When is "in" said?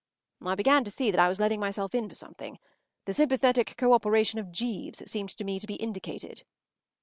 1.93-2.09